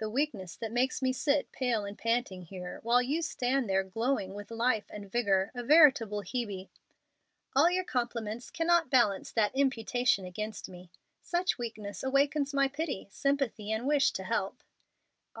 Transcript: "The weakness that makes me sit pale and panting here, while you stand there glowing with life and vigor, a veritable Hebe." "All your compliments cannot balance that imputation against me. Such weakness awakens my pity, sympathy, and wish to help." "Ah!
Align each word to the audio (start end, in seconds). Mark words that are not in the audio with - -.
"The 0.00 0.10
weakness 0.10 0.56
that 0.56 0.72
makes 0.72 1.00
me 1.00 1.12
sit 1.12 1.52
pale 1.52 1.84
and 1.84 1.96
panting 1.96 2.42
here, 2.42 2.80
while 2.82 3.00
you 3.00 3.22
stand 3.22 3.70
there 3.70 3.84
glowing 3.84 4.34
with 4.34 4.50
life 4.50 4.86
and 4.90 5.08
vigor, 5.08 5.52
a 5.54 5.62
veritable 5.62 6.22
Hebe." 6.22 6.68
"All 7.54 7.70
your 7.70 7.84
compliments 7.84 8.50
cannot 8.50 8.90
balance 8.90 9.30
that 9.30 9.54
imputation 9.54 10.24
against 10.24 10.68
me. 10.68 10.90
Such 11.20 11.58
weakness 11.58 12.02
awakens 12.02 12.52
my 12.52 12.66
pity, 12.66 13.06
sympathy, 13.12 13.70
and 13.70 13.86
wish 13.86 14.10
to 14.14 14.24
help." 14.24 14.64
"Ah! 15.36 15.40